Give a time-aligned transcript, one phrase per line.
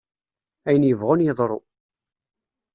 [0.67, 1.59] Ayen yebɣun yeḍru!